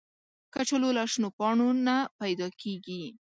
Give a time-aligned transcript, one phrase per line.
[0.53, 3.03] کچالو له شنو پاڼو نه پیدا کېږي